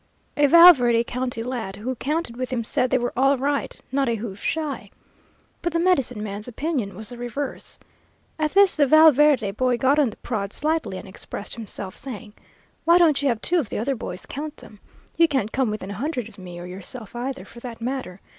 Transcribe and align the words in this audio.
"A 0.35 0.47
Val 0.47 0.73
Verde 0.73 1.03
County 1.03 1.43
lad 1.43 1.75
who 1.75 1.93
counted 1.93 2.35
with 2.35 2.49
him 2.49 2.63
said 2.63 2.89
they 2.89 2.97
were 2.97 3.13
all 3.15 3.37
right 3.37 3.75
not 3.91 4.09
a 4.09 4.15
hoof 4.15 4.39
shy. 4.41 4.89
But 5.61 5.73
the 5.73 5.79
medicine 5.79 6.23
man's 6.23 6.47
opinion 6.47 6.95
was 6.95 7.09
the 7.09 7.17
reverse. 7.19 7.77
At 8.39 8.55
this 8.55 8.75
the 8.75 8.87
Val 8.87 9.11
Verde 9.11 9.51
boy 9.51 9.77
got 9.77 9.99
on 9.99 10.09
the 10.09 10.17
prod 10.17 10.53
slightly, 10.53 10.97
and 10.97 11.07
expressed 11.07 11.53
himself, 11.53 11.95
saying, 11.95 12.33
'Why 12.83 12.97
don't 12.97 13.21
you 13.21 13.27
have 13.29 13.41
two 13.43 13.59
of 13.59 13.69
the 13.69 13.77
other 13.77 13.93
boys 13.93 14.25
count 14.25 14.57
them? 14.57 14.79
You 15.17 15.27
can't 15.27 15.51
come 15.51 15.69
within 15.69 15.91
a 15.91 16.01
hundred 16.01 16.27
of 16.27 16.39
me, 16.39 16.59
or 16.59 16.65
yourself 16.65 17.15
either, 17.15 17.45
for 17.45 17.59
that 17.59 17.79
matter. 17.79 18.21